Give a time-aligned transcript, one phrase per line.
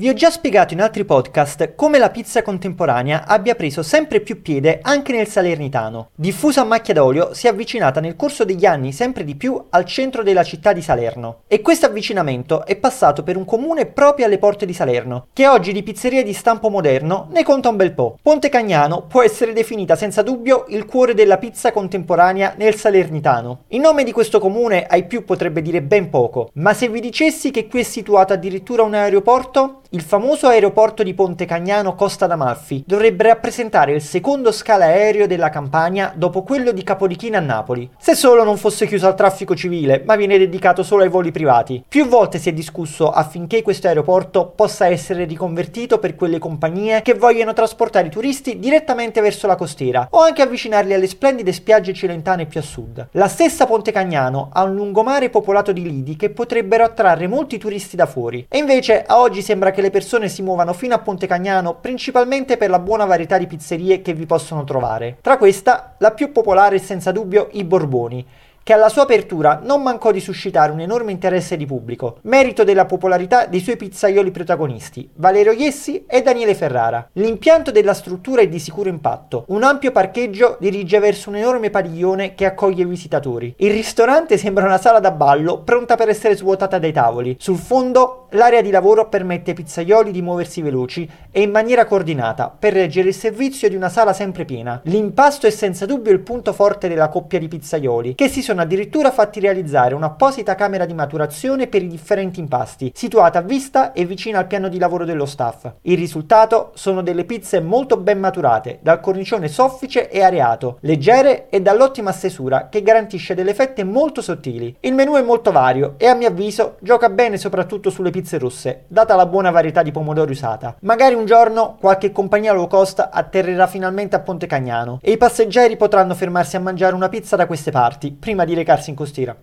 [0.00, 4.42] Vi ho già spiegato in altri podcast come la pizza contemporanea abbia preso sempre più
[4.42, 6.10] piede anche nel Salernitano.
[6.14, 9.84] Diffusa a macchia d'olio, si è avvicinata nel corso degli anni sempre di più al
[9.84, 11.40] centro della città di Salerno.
[11.48, 15.72] E questo avvicinamento è passato per un comune proprio alle porte di Salerno, che oggi
[15.72, 18.18] di pizzerie di stampo moderno ne conta un bel po'.
[18.22, 23.64] Ponte Cagnano può essere definita senza dubbio il cuore della pizza contemporanea nel Salernitano.
[23.66, 27.50] Il nome di questo comune ai più potrebbe dire ben poco, ma se vi dicessi
[27.50, 32.84] che qui è situato addirittura un aeroporto, il famoso aeroporto di Ponte Cagnano Costa d'Amalfi
[32.86, 38.14] dovrebbe rappresentare il secondo scala aereo della Campania dopo quello di Capodichino a Napoli, se
[38.14, 41.82] solo non fosse chiuso al traffico civile, ma viene dedicato solo ai voli privati.
[41.88, 47.14] Più volte si è discusso affinché questo aeroporto possa essere riconvertito per quelle compagnie che
[47.14, 52.44] vogliono trasportare i turisti direttamente verso la costiera o anche avvicinarli alle splendide spiagge cilentane
[52.44, 53.08] più a sud.
[53.12, 57.96] La stessa Ponte Cagnano ha un lungomare popolato di lidi che potrebbero attrarre molti turisti
[57.96, 60.98] da fuori e invece a oggi sembra che che le persone si muovano fino a
[60.98, 65.18] Ponte Cagnano principalmente per la buona varietà di pizzerie che vi possono trovare.
[65.20, 68.26] Tra questa, la più popolare è senza dubbio i Borboni,
[68.68, 72.84] che alla sua apertura non mancò di suscitare un enorme interesse di pubblico, merito della
[72.84, 77.08] popolarità dei suoi pizzaioli protagonisti, Valerio Iessi e Daniele Ferrara.
[77.14, 79.44] L'impianto della struttura è di sicuro impatto.
[79.48, 83.54] Un ampio parcheggio dirige verso un enorme padiglione che accoglie i visitatori.
[83.56, 87.36] Il ristorante sembra una sala da ballo pronta per essere svuotata dai tavoli.
[87.38, 92.54] Sul fondo l'area di lavoro permette ai pizzaioli di muoversi veloci e in maniera coordinata
[92.54, 94.78] per reggere il servizio di una sala sempre piena.
[94.84, 98.70] L'impasto è senza dubbio il punto forte della coppia di pizzaioli, che si sono sono
[98.70, 104.04] addirittura fatti realizzare un'apposita camera di maturazione per i differenti impasti, situata a vista e
[104.04, 105.70] vicina al piano di lavoro dello staff.
[105.82, 111.60] Il risultato sono delle pizze molto ben maturate, dal cornicione soffice e areato, leggere e
[111.60, 114.74] dall'ottima stesura che garantisce delle fette molto sottili.
[114.80, 118.86] Il menù è molto vario e a mio avviso gioca bene soprattutto sulle pizze rosse,
[118.88, 120.74] data la buona varietà di pomodori usata.
[120.80, 125.76] Magari un giorno qualche compagnia low cost atterrerà finalmente a Ponte Cagnano e i passeggeri
[125.76, 129.38] potranno fermarsi a mangiare una pizza da queste parti prima di di recarsi in costiera.